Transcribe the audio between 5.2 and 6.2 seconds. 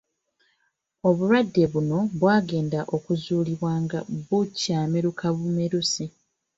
bumerusi.